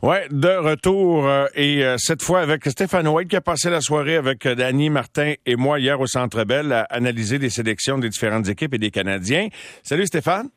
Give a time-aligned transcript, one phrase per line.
[0.00, 3.80] Oui, de retour euh, et euh, cette fois avec Stéphane White qui a passé la
[3.80, 7.98] soirée avec euh, Danny Martin et moi hier au Centre Bell à analyser les sélections
[7.98, 9.48] des différentes équipes et des Canadiens.
[9.82, 10.50] Salut Stéphane.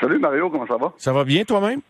[0.00, 0.92] Salut Mario, comment ça va?
[0.98, 1.80] Ça va bien toi-même?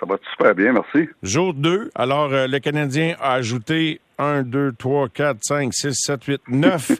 [0.00, 1.06] Ça va super bien, merci.
[1.22, 6.40] Jour 2, alors le Canadien a ajouté 1, 2, 3, 4, 5, 6, 7, 8,
[6.48, 6.92] 9.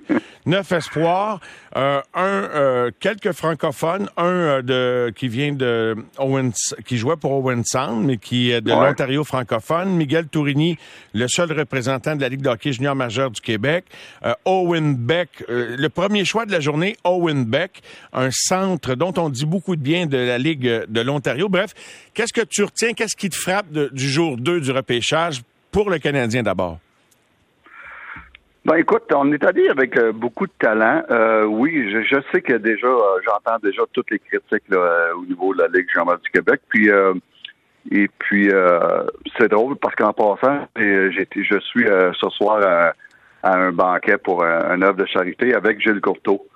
[0.46, 1.40] 9 espoirs.
[1.76, 4.08] Euh, un, euh, quelques francophones.
[4.16, 8.60] Un euh, de, qui vient de Owens, qui jouait pour Owen Sound, mais qui est
[8.60, 9.90] de l'Ontario francophone.
[9.90, 10.78] Miguel Tourini,
[11.12, 13.84] le seul représentant de la Ligue de hockey junior majeur du Québec.
[14.44, 17.82] Owen Beck, le premier choix de la journée, Owen Beck,
[18.12, 21.48] un centre dont on dit beaucoup de bien de la Ligue de l'Ontario.
[21.48, 21.74] Bref,
[22.14, 22.92] qu'est-ce que tu retiens?
[22.92, 26.78] Qu'est-ce qui te frappe du jour 2 du repêchage pour le Canadien d'abord?
[28.66, 31.00] Ben écoute, on est allé avec euh, beaucoup de talent.
[31.08, 35.54] Euh, oui, je, sais que déjà, euh, j'entends déjà toutes les critiques là, au niveau
[35.54, 36.60] de la Ligue Jean-Marc du Québec.
[36.68, 36.90] Puis
[37.92, 38.50] et puis
[39.38, 42.92] c'est drôle parce qu'en passant, j'étais, je suis ce soir
[43.44, 46.48] à, un banquet pour un, œuvre de charité avec Gilles Courteau.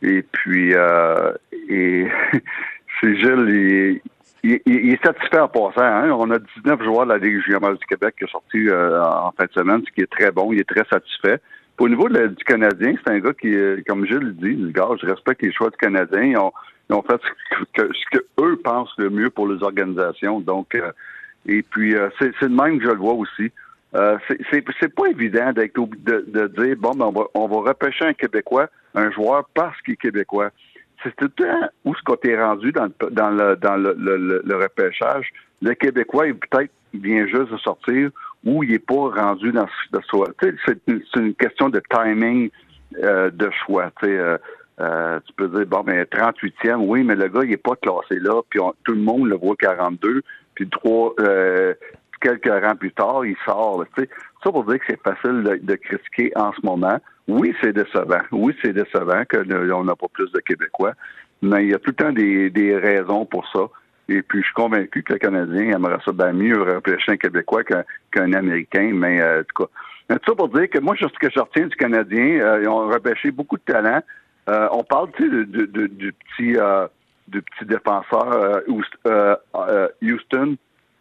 [0.00, 2.08] Et puis et
[3.02, 4.00] c'est Gilles,
[4.42, 5.82] il, il, est satisfait en passant.
[5.82, 6.10] Hein?
[6.12, 9.44] On a 19 joueurs de la Ligue Jean-Marc du Québec qui est sorti en fin
[9.44, 10.50] de semaine, ce qui est très bon.
[10.54, 11.38] Il est très satisfait
[11.78, 14.88] au niveau du Canadien, c'est un gars qui, euh, comme je le dis, le gars,
[15.00, 16.22] je respecte les choix du Canadien.
[16.22, 16.52] Ils ont,
[16.90, 20.40] ils ont fait ce que, ce que, eux pensent le mieux pour les organisations.
[20.40, 20.90] Donc, euh,
[21.46, 23.50] et puis, euh, c'est le même que je le vois aussi.
[23.94, 24.18] Euh,
[24.50, 28.12] c'est pas évident d'être de, de, dire bon, ben, on, va, on va repêcher un
[28.12, 30.50] Québécois, un joueur parce qu'il est québécois.
[31.02, 33.94] C'est tout le temps où ce qu'on est rendu dans, le, dans, le, dans le,
[33.96, 35.30] le, le repêchage.
[35.62, 38.10] Le Québécois, peut-être, vient juste de sortir
[38.44, 40.28] où il n'est pas rendu dans ce choix.
[40.40, 40.80] C'est
[41.16, 42.50] une question de timing
[43.02, 43.90] euh, de choix.
[44.04, 44.38] Euh,
[44.80, 48.20] euh, tu peux dire, bon, ben 38e, oui, mais le gars, il n'est pas classé
[48.20, 50.22] là, puis tout le monde le voit 42,
[50.54, 51.74] puis trois, euh,
[52.20, 53.84] quelques rangs plus tard, il sort.
[53.96, 54.08] sais.
[54.42, 56.98] Ça pour dire que c'est facile de, critiquer en ce moment.
[57.26, 58.20] Oui, c'est décevant.
[58.30, 60.92] Oui, c'est décevant qu'on n'a pas plus de Québécois,
[61.42, 63.68] mais il y a tout le temps des, des raisons pour ça.
[64.08, 67.62] Et puis, je suis convaincu que le Canadien aimerait ça bien mieux repêcher un Québécois
[68.10, 68.90] qu'un Américain.
[68.94, 71.66] Mais, euh, en tout cas, tout ça pour dire que moi, ce que je retiens
[71.66, 74.00] du Canadien, euh, ils ont repêché beaucoup de talent.
[74.48, 76.56] Euh, on parle, tu sais, de, de, du petit
[77.28, 78.62] du petit défenseur
[80.00, 80.56] Houston.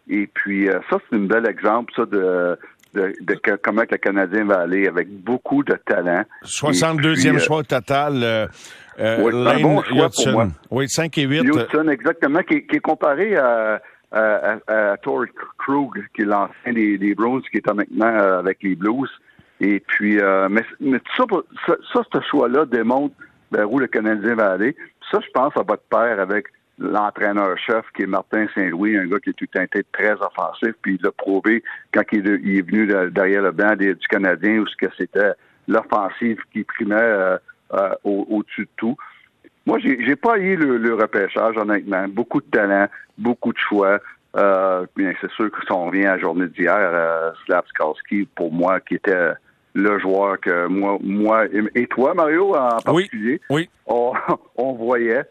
[0.09, 2.57] Et puis, ça, c'est un bel exemple, ça, de
[2.93, 6.23] de, comment le Canadien va aller avec beaucoup de talent.
[6.43, 8.49] 62e choix total.
[8.99, 10.47] Euh, oui, un bon choix pour moi.
[10.71, 11.41] Oui, 5 et 8.
[11.49, 13.81] Houston, exactement, qui, qui est comparé à,
[14.11, 18.63] à, à, Tory Krug, qui est l'ancien des, des Bruins, qui est maintenant euh, avec
[18.63, 19.09] les Blues.
[19.59, 21.23] Et puis, euh, mais, mais ça,
[21.65, 23.15] ça, ça, ce choix-là démontre
[23.51, 24.75] vers où le Canadien va aller.
[25.11, 26.47] Ça, je pense, va de pair avec
[26.79, 31.03] l'entraîneur-chef qui est Martin Saint-Louis, un gars qui est tout un très offensif, puis il
[31.03, 35.31] l'a prouvé quand il est, venu derrière le banc du Canadien où ce que c'était
[35.67, 37.37] l'offensive qui primait euh,
[37.73, 38.97] euh, au-dessus de tout.
[39.65, 42.07] Moi, j'ai pas eu le, repêchage, honnêtement.
[42.07, 43.99] Beaucoup de talent, beaucoup de choix.
[44.37, 47.31] Euh, bien, c'est sûr que si on revient à la journée d'hier, euh,
[48.35, 49.33] pour moi, qui était
[49.73, 51.45] le joueur que moi, moi
[51.75, 54.13] et toi, Mario, en particulier, oui, on
[54.73, 55.23] voyait.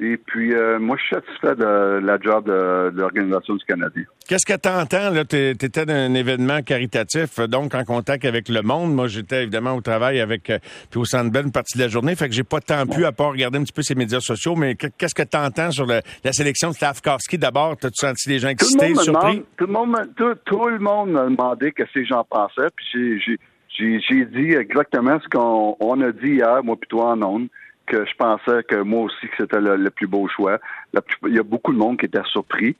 [0.00, 4.02] Et puis, euh, moi, je suis satisfait de la job de, l'Organisation du Canadien.
[4.28, 5.24] Qu'est-ce que tu entends?
[5.24, 8.92] Tu étais dans un événement caritatif, donc en contact avec le monde.
[8.92, 10.58] Moi, j'étais évidemment au travail avec, euh,
[10.90, 13.12] puis au Centre une partie de la journée, fait que j'ai pas tant pu, à
[13.12, 16.32] part regarder un petit peu ces médias sociaux, mais qu'est-ce que tu entends sur la
[16.32, 17.76] sélection de Slavkovski d'abord?
[17.76, 19.44] T'as-tu senti les gens excités, surpris?
[19.56, 23.20] tout, le monde, tout, tout, le monde m'a demandé ce que ces gens pensaient, puis
[23.78, 27.48] j'ai dit exactement ce qu'on a dit hier, moi, puis toi, en ondes
[27.86, 30.58] que je pensais que moi aussi que c'était le, plus beau choix.
[31.26, 32.76] il y a beaucoup de monde qui était surpris,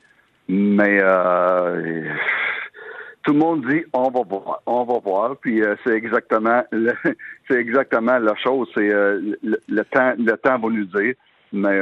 [0.47, 2.09] mais euh,
[3.23, 5.37] tout le monde dit on va voir, on va voir.
[5.37, 6.63] Puis euh, c'est exactement
[7.49, 8.69] c'est exactement la chose.
[8.73, 11.13] C'est euh, le, temps le temps va nous dire.
[11.53, 11.79] Mais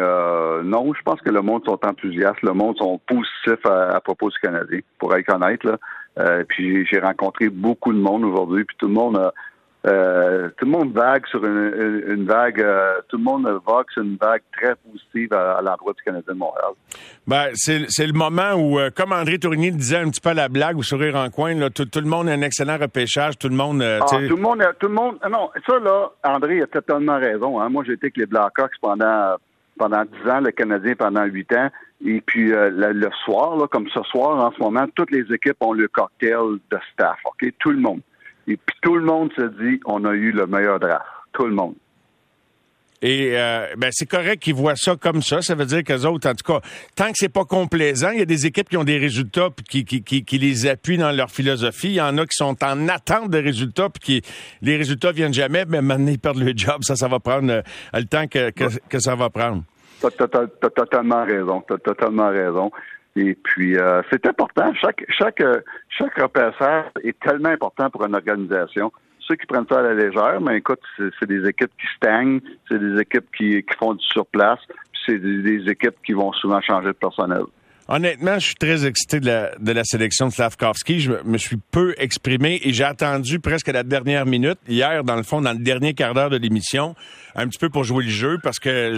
[0.64, 4.38] non, je pense que le monde sont enthousiastes, le monde sont positifs à, propos du
[4.38, 5.64] Canadien, pour être honnête.
[5.64, 5.80] Là.
[6.48, 9.34] puis j'ai rencontré beaucoup de monde aujourd'hui, puis tout le monde a,
[9.86, 14.16] euh, tout le monde vague sur une, vague, euh, tout le monde vague sur une
[14.16, 16.72] vague très positive à, l'endroit du Canadien de Montréal.
[17.28, 20.48] Ben, c'est le moment où, euh, comme André Tourigny disait un petit peu à la
[20.48, 23.56] blague ou sourire en coin, là, tout, le monde a un excellent repêchage, tout le
[23.56, 23.82] monde.
[23.82, 25.18] Ah, tout le monde, tout le monde.
[25.30, 27.60] Non, ça là, André a totalement raison.
[27.60, 27.68] Hein.
[27.68, 29.36] Moi, j'ai été avec les Blackhawks pendant
[29.78, 31.70] pendant dix ans, le Canadien pendant huit ans.
[32.06, 35.74] Et puis le, soir, là, comme ce soir, en ce moment, toutes les équipes ont
[35.74, 37.18] le cocktail de staff.
[37.26, 38.02] Ok, tout le monde.
[38.48, 41.06] Et puis tout le monde se dit on a eu le meilleur draft.
[41.32, 41.76] Tout le monde.
[43.04, 45.42] Et euh, ben, c'est correct qu'ils voient ça comme ça.
[45.42, 46.62] Ça veut dire qu'eux autres, en tout cas,
[46.96, 49.84] tant que c'est pas complaisant, il y a des équipes qui ont des résultats puis
[49.84, 51.90] qui, qui, qui, les appuient dans leur philosophie.
[51.90, 54.32] Il y en a qui sont en attente de résultats puis qui
[54.62, 56.78] les résultats viennent jamais, mais maintenant ils perdent le job.
[56.84, 57.62] Ça, ça va prendre euh,
[57.94, 59.64] le temps que, que, ça va prendre.
[60.00, 61.62] T'as as, totalement raison.
[61.68, 62.72] T'as totalement raison.
[63.16, 64.74] Et puis, euh, c'est important.
[64.82, 65.44] Chaque, chaque,
[65.90, 68.92] chaque repérage est tellement important pour une organisation
[69.28, 72.80] ceux qui prennent ça à la légère, mais écoute, c'est des équipes qui stagnent, c'est
[72.80, 74.60] des équipes qui, font du surplace,
[75.06, 77.44] c'est des, équipes qui vont souvent changer de personnel.
[77.90, 81.02] Honnêtement, je suis très excité de la, de la sélection de Slavkovski.
[81.02, 85.18] Je me suis peu exprimé et j'ai attendu presque à la dernière minute, hier, dans
[85.18, 86.96] le fond, dans le dernier quart d'heure de l'émission,
[87.36, 88.96] un petit peu pour jouer le jeu parce que,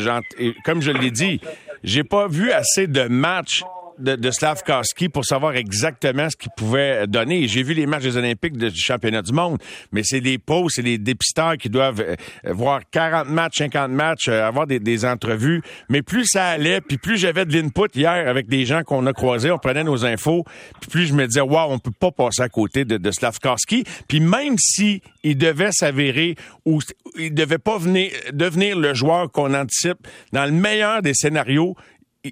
[0.63, 1.41] comme je l'ai dit,
[1.83, 3.63] j'ai pas vu assez de matchs
[3.99, 7.47] de, de pour savoir exactement ce qu'il pouvait donner.
[7.47, 9.57] J'ai vu les matchs des Olympiques du championnat du monde,
[9.91, 12.15] mais c'est des pros, c'est des dépisteurs qui doivent euh,
[12.45, 15.61] voir 40 matchs, 50 matchs, euh, avoir des, des, entrevues.
[15.89, 19.13] Mais plus ça allait, puis plus j'avais de l'input hier avec des gens qu'on a
[19.13, 20.43] croisés, on prenait nos infos,
[20.79, 23.83] puis plus je me disais, waouh, on peut pas passer à côté de, de Slavkowski.
[24.07, 26.79] Puis même si il devait s'avérer ou
[27.17, 31.75] il devait pas venir, devenir le joueur qu'on anticipe dans le meilleur des scénarios,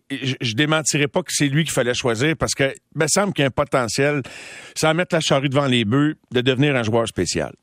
[0.09, 3.43] je, je démentirais pas que c'est lui qu'il fallait choisir parce que me semble qu'il
[3.43, 4.21] y a un potentiel,
[4.75, 7.53] sans mettre la charrue devant les bœufs, de devenir un joueur spécial.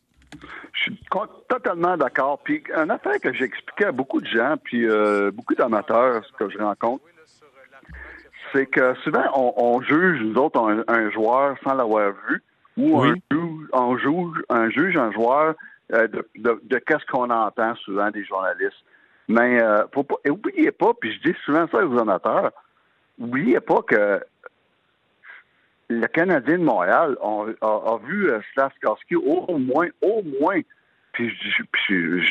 [0.73, 1.01] Je suis
[1.49, 2.41] totalement d'accord.
[2.43, 6.59] Puis, un affaire que j'expliquais à beaucoup de gens, puis euh, beaucoup d'amateurs que je
[6.59, 7.05] rencontre,
[8.53, 12.43] c'est que souvent, on, juge, nous autres, un, joueur sans l'avoir vu,
[12.77, 12.99] ou
[13.73, 15.55] on, juge, un juge un joueur
[15.93, 18.85] euh, de, de, de qu'est-ce qu'on entend souvent des journalistes.
[19.31, 22.51] Mais euh, faut pas, oubliez pas, puis je dis souvent ça aux amateurs,
[23.17, 24.21] oubliez pas que
[25.89, 30.61] le Canadien de Montréal a, vu euh, Slavkowski au moins, au moins,
[31.13, 31.33] puis,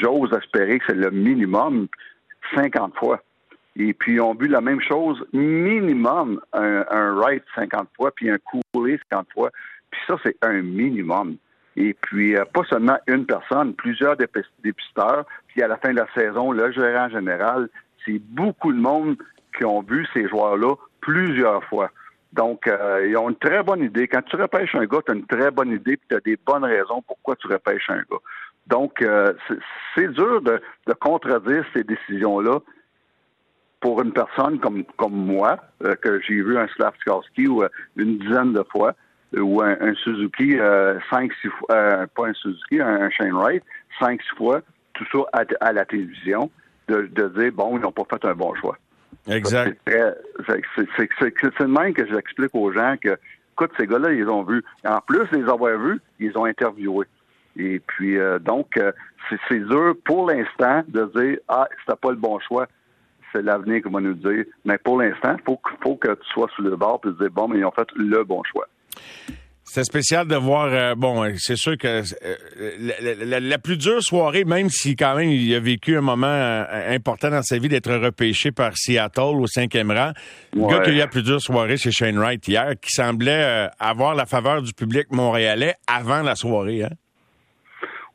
[0.02, 1.88] j'ose espérer que c'est le minimum
[2.54, 3.24] 50 fois.
[3.78, 8.30] Et puis, ils ont vu la même chose, minimum, un, un right 50 fois, puis
[8.30, 8.38] un
[8.74, 9.52] coulé 50 fois.
[9.90, 11.38] Puis ça, c'est un minimum.
[11.76, 15.26] Et puis, euh, pas seulement une personne, plusieurs dépisteurs.
[15.48, 17.70] Puis, à la fin de la saison, le gérant général,
[18.06, 19.18] c'est beaucoup de monde
[19.58, 21.90] qui ont vu ces joueurs-là plusieurs fois.
[22.34, 24.08] Donc, euh, ils ont une très bonne idée.
[24.08, 26.38] Quand tu repêches un gars, tu as une très bonne idée, puis tu as des
[26.46, 28.22] bonnes raisons pourquoi tu repêches un gars.
[28.68, 29.34] Donc, euh,
[29.96, 30.62] c'est dur de,
[31.00, 32.60] contredire ces décisions-là
[33.80, 35.58] pour une personne comme, moi,
[36.02, 37.64] que j'ai vu un Slavskowski ou
[37.96, 38.94] une dizaine de fois
[39.38, 43.64] ou un, Suzuki euh, cinq, six fois, euh, pas un Suzuki, un, Shane Wright,
[44.00, 44.62] cinq, six fois,
[44.94, 46.50] tout ça à, la télévision,
[46.88, 48.78] de, dire, bon, ils n'ont pas fait un bon choix.
[49.28, 49.78] Exact.
[49.86, 53.18] C'est le même que j'explique aux gens que,
[53.54, 54.64] écoute, ces gars-là, ils ont vu.
[54.86, 57.06] En plus de les avoir vus, ils ont interviewé.
[57.56, 58.80] Et puis, euh, donc,
[59.48, 62.68] c'est dur pour l'instant de dire, ah, c'était pas le bon choix
[63.32, 64.46] c'est l'avenir qu'on va nous dire.
[64.66, 67.30] Mais pour l'instant, il faut, faut, que tu sois sur le bord et te dire,
[67.32, 68.68] bon, mais ils ont fait le bon choix.
[69.72, 70.70] C'est spécial de voir.
[70.72, 75.54] Euh, bon, c'est sûr que euh, la, plus dure soirée, même si quand même il
[75.54, 79.92] a vécu un moment euh, important dans sa vie d'être repêché par Seattle au cinquième
[79.92, 80.12] rang,
[80.56, 83.70] le gars qui a eu la plus dure soirée, c'est Shane Wright hier, qui semblait
[83.80, 86.86] avoir la faveur du public montréalais avant la soirée.
[86.86, 86.96] Hein?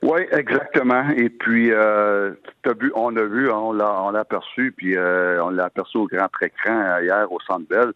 [0.02, 1.08] Oui, exactement.
[1.16, 2.32] Et puis, as
[2.80, 6.26] vu, on a vu, on l'a, on l'a aperçu, puis on l'a aperçu au grand
[6.42, 7.92] écran hier au Centre Bell.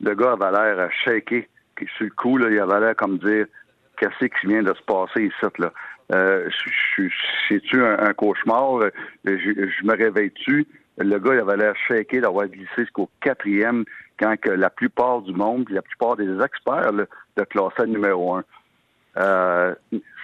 [0.00, 1.46] Le gars avait l'air shaké
[1.96, 3.46] sur le coup, là, il avait l'air comme dire
[3.96, 5.72] qu'est-ce qui vient de se passer ici, là?
[6.12, 6.48] Euh,
[7.48, 8.74] C'est-tu un, cauchemar?
[8.76, 8.90] Euh,
[9.24, 10.66] je, me réveille-tu?
[10.98, 13.84] Le gars, il avait l'air shaké d'avoir glissé jusqu'au quatrième
[14.18, 18.44] quand que la plupart du monde, la plupart des experts le, le classaient numéro un.
[19.16, 19.74] Euh,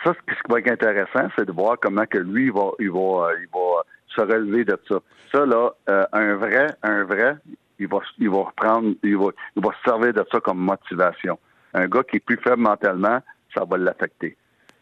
[0.04, 2.90] ça, ce qui va être intéressant, c'est de voir comment que lui, il va, il
[2.90, 3.82] va, il va
[4.14, 5.00] se relever de ça.
[5.32, 7.36] Ça, là, euh, un vrai, un vrai,
[7.78, 11.38] il va, il va reprendre, il va, il va se servir de ça comme motivation.
[11.74, 13.20] Un gars qui est plus faible mentalement,
[13.54, 14.36] ça va l'affecter.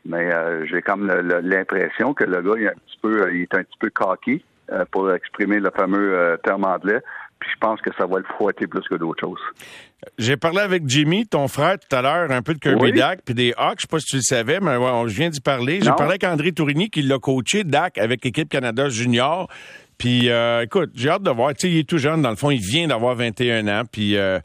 [0.04, 3.54] Mais euh, j'ai comme l'impression que le gars, il est un petit peu, il est
[3.54, 7.00] un petit peu cocky euh, pour exprimer le fameux euh, terme anglais.
[7.38, 9.40] Puis je pense que ça va le fouetter plus que d'autres choses.
[10.16, 13.34] J'ai parlé avec Jimmy, ton frère, tout à l'heure, un peu de Kirby Dak, puis
[13.34, 13.78] des Hawks.
[13.78, 14.74] Je sais pas si tu le savais, mais
[15.08, 15.80] je viens d'y parler.
[15.82, 19.48] J'ai parlé avec André Tourigny, qui l'a coaché, Dak, avec l'équipe Canada Junior.
[19.98, 21.54] Puis, euh, écoute, j'ai hâte de voir.
[21.54, 23.82] Tu sais, il est tout jeune, dans le fond, il vient d'avoir 21 ans.
[23.90, 24.38] Puis, euh,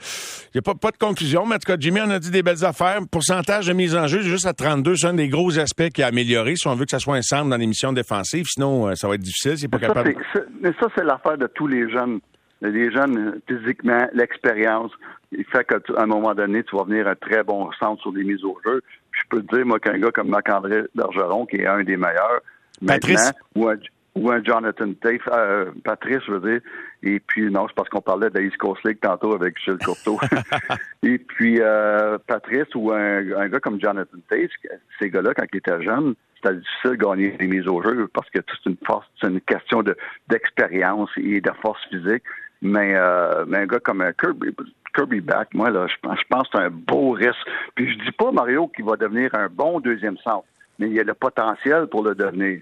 [0.53, 2.31] il n'y a pas, pas de conclusion, mais en tout cas, Jimmy en a dit
[2.31, 2.99] des belles affaires.
[3.11, 6.07] Pourcentage de mise en jeu, juste à 32, c'est un des gros aspects qui a
[6.07, 8.45] amélioré si on veut que ça soit un centre dans l'émission défensive.
[8.47, 10.13] Sinon, euh, ça va être difficile pas capable.
[10.61, 12.19] mais ça, c'est l'affaire de tous les jeunes.
[12.61, 14.91] Les jeunes, physiquement, l'expérience,
[15.31, 18.23] il fait qu'à un moment donné, tu vas venir un très bon centre sur des
[18.23, 18.81] mises au jeu.
[19.11, 21.97] Puis je peux te dire, moi, qu'un gars comme Marc-André Bergeron, qui est un des
[21.97, 22.41] meilleurs,
[22.85, 23.31] Patrice.
[23.55, 23.67] ou
[24.15, 26.61] ou un Jonathan Tate, euh, Patrice, je veux dire.
[27.03, 29.77] Et puis, non, c'est parce qu'on parlait de la East Coast League tantôt avec Gilles
[29.83, 30.19] Courteau.
[31.03, 34.51] et puis, euh, Patrice ou un, gars comme Jonathan Tate,
[34.99, 38.29] ces gars-là, quand ils étaient jeunes, c'était difficile de gagner des mises au jeu parce
[38.29, 39.95] que c'est une force, c'est une question de,
[40.27, 42.23] d'expérience et de force physique.
[42.61, 44.49] Mais, euh, mais un gars comme Kirby,
[44.93, 47.47] Kirby Back, moi, là, je pense, je pense que c'est un beau risque.
[47.75, 50.45] Puis je dis pas, Mario, qu'il va devenir un bon deuxième centre,
[50.77, 52.61] mais il y a le potentiel pour le devenir.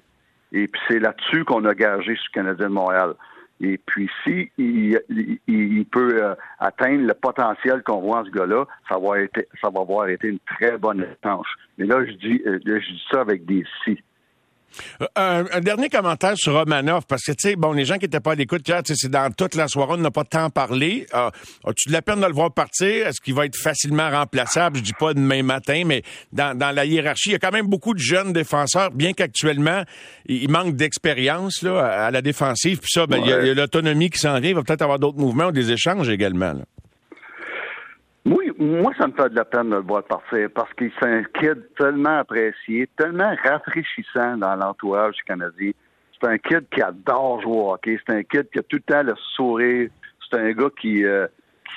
[0.51, 3.13] Et puis c'est là-dessus qu'on a gagé sur le Canadien de Montréal.
[3.61, 8.97] Et puis si il, peut euh, atteindre le potentiel qu'on voit en ce gars-là, ça
[8.97, 11.47] va être, ça va avoir été une très bonne échange.
[11.77, 14.01] Mais là, je dis, euh, je dis ça avec des si.
[15.17, 18.19] Euh, un, dernier commentaire sur Romanov, parce que, tu sais, bon, les gens qui n'étaient
[18.19, 21.05] pas à l'écoute, c'est dans toute la soirée, on n'a pas tant parlé.
[21.13, 21.29] Euh,
[21.65, 23.07] as-tu de la peine de le voir partir?
[23.07, 24.77] Est-ce qu'il va être facilement remplaçable?
[24.77, 27.93] Je dis pas demain matin, mais dans, la hiérarchie, il y a quand même beaucoup
[27.93, 29.83] de jeunes défenseurs, bien qu'actuellement,
[30.25, 32.79] il manque d'expérience là, à la défensive.
[32.79, 34.51] Puis ça, ben, il y a, l'autonomie qui s'en vient.
[34.51, 36.55] Il va peut-être avoir d'autres mouvements ou des échanges également.
[38.25, 40.91] Oui, moi, ça me fait de la peine de le voir partir parce qu'il
[41.39, 45.71] kid tellement apprécié, tellement rafraîchissant dans l'entourage Canadien.
[46.19, 47.99] C'est un kid qui adore jouer hockey.
[48.05, 49.89] C'est un kid qui a tout le temps le sourire.
[50.29, 51.27] C'est un gars qui, euh,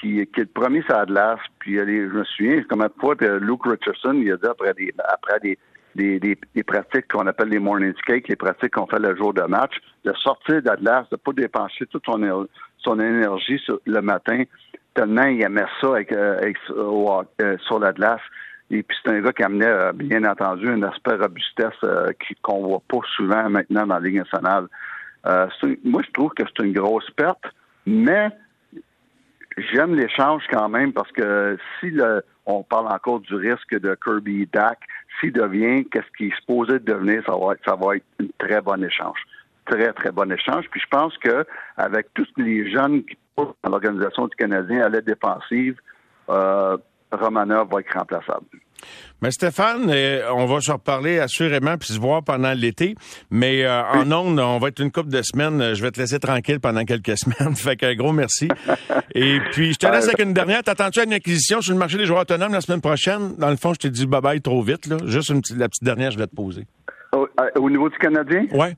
[0.01, 1.39] qui, qui est le premier sur.
[1.61, 5.39] Puis je me souviens, comme une fois, Luke Richardson, il a dit après des, après
[5.41, 5.59] des,
[5.95, 6.19] des,
[6.55, 9.75] des, pratiques qu'on appelle les morning skate, les pratiques qu'on fait le jour de match,
[10.05, 14.43] de sortir de la glace, de pas dépenser toute son, son énergie le matin
[14.95, 18.21] tellement il aimait ça avec, euh, euh, sur la glace.
[18.71, 21.79] Et puis c'est un gars qui amenait, euh, bien entendu, un aspect robustesse
[22.43, 24.67] qu'on voit pas souvent maintenant dans la Ligue nationale.
[25.85, 27.45] moi, je trouve que c'est une grosse perte,
[27.87, 28.31] mais
[29.73, 34.49] j'aime l'échange quand même parce que si le, on parle encore du risque de Kirby
[34.53, 34.79] Dak,
[35.21, 38.61] s'il devient qu'est-ce qu'il est supposé devenir, ça va, être, ça va être une très
[38.61, 39.19] bonne échange.
[39.67, 40.67] Très, très bon échange.
[40.71, 41.47] Puis je pense que
[41.77, 45.77] avec tous les jeunes qui dans l'organisation du Canadien à l'aide défensive,
[46.29, 46.77] euh,
[47.11, 48.47] Romanov va être remplaçable.
[49.21, 52.97] Mais Stéphane, euh, on va se reparler assurément puis se voir pendant l'été.
[53.31, 55.75] Mais euh, en ondes, on va être une couple de semaines.
[55.75, 57.55] Je vais te laisser tranquille pendant quelques semaines.
[57.55, 58.49] fait qu'un gros merci.
[59.15, 60.63] Et puis, je te laisse avec une dernière.
[60.65, 63.37] T'attends-tu à une acquisition sur le marché des joueurs autonomes la semaine prochaine?
[63.39, 64.87] Dans le fond, je t'ai dit bye-bye trop vite.
[64.87, 64.97] Là.
[65.05, 66.67] Juste une la petite dernière, je vais te poser.
[67.13, 68.47] Au, niveau du Canadien?
[68.53, 68.75] Ouais.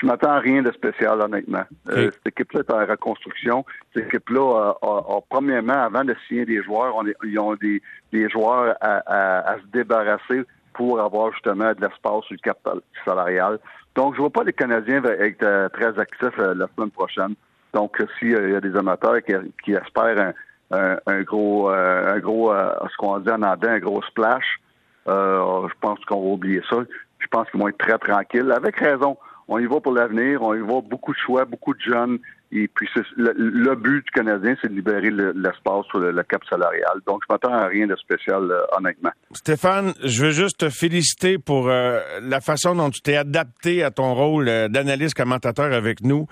[0.00, 1.64] Je m'attends à rien de spécial, honnêtement.
[1.88, 3.64] Euh, cette équipe-là est en reconstruction.
[3.94, 7.80] Cette équipe-là, a, premièrement, avant de signer des joueurs, on ils ont des,
[8.12, 10.42] des joueurs à, se débarrasser
[10.74, 12.58] pour avoir justement de l'espace sur le cap
[13.06, 13.58] salarial.
[13.94, 17.34] Donc, je vois pas les Canadiens être euh, très actifs euh, la semaine prochaine.
[17.72, 19.20] Donc, s'il y a des amateurs
[19.64, 20.34] qui, espèrent
[20.70, 24.60] un, gros, un gros, ce qu'on dit en anglais, un gros splash,
[25.06, 26.76] je pense qu'on va oublier ça.
[27.18, 29.16] Je pense qu'ils vont être très tranquilles, avec raison
[29.48, 32.18] on y va pour l'avenir, on y va beaucoup de choix, beaucoup de jeunes.
[32.52, 37.00] Et puis le, but du Canadien, c'est de libérer l'espace sur le, cap salarial.
[37.04, 39.10] Donc, je m'attends à rien de spécial, euh, honnêtement.
[39.32, 43.90] Stéphane, je veux juste te féliciter pour euh, la façon dont tu t'es adapté à
[43.90, 46.26] ton rôle euh, d'analyste commentateur avec nous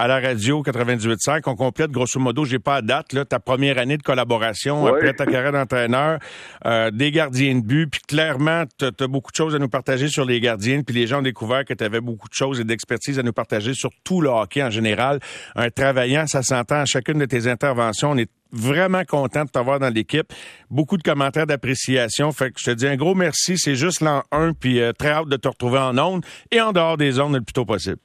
[0.00, 1.42] à la radio 98.5.
[1.46, 5.12] On complète, grosso modo, j'ai pas à date, là, ta première année de collaboration après
[5.12, 6.18] ta carrière d'entraîneur,
[6.92, 7.86] des gardiens de but.
[7.86, 10.82] Puis clairement, tu as beaucoup de choses à nous partager sur les gardiens.
[10.82, 13.32] Puis les gens ont découvert que tu avais beaucoup de choses et d'expertise à nous
[13.32, 15.20] partager sur tout le hockey en général
[15.54, 18.10] un travaillant, ça s'entend à chacune de tes interventions.
[18.10, 20.32] On est vraiment content de t'avoir dans l'équipe.
[20.70, 22.32] Beaucoup de commentaires d'appréciation.
[22.32, 23.58] Fait que je te dis un gros merci.
[23.58, 26.72] C'est juste l'an 1, puis euh, très hâte de te retrouver en ondes et en
[26.72, 27.98] dehors des ondes le plus tôt possible.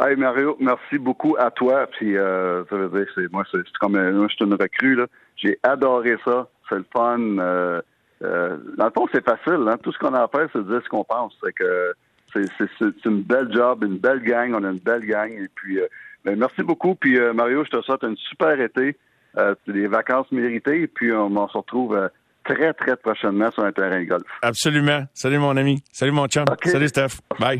[0.00, 1.86] Hey Mario, merci beaucoup à toi.
[1.86, 5.06] Puis euh, ça veut dire c'est moi c'est comme euh, je suis une recrue là.
[5.36, 6.48] J'ai adoré ça.
[6.68, 7.18] C'est le fun.
[7.18, 7.82] dans
[8.20, 9.66] le fond, c'est facile.
[9.68, 9.76] Hein?
[9.82, 11.36] Tout ce qu'on a à faire, c'est de dire ce qu'on pense.
[11.42, 11.92] C'est que
[12.32, 14.54] c'est une belle job, une belle gang.
[14.54, 15.30] On a une belle gang.
[15.32, 15.80] Et puis
[16.24, 16.94] ben, merci beaucoup.
[16.94, 18.96] Puis euh, Mario, je te souhaite une super été,
[19.38, 20.86] euh, des vacances méritées.
[20.86, 22.08] Puis on, se retrouve euh,
[22.44, 24.26] très, très prochainement sur un terrain de golf.
[24.42, 25.04] Absolument.
[25.14, 25.82] Salut mon ami.
[25.92, 26.44] Salut mon chum.
[26.64, 27.20] Salut Steph.
[27.38, 27.58] Bye.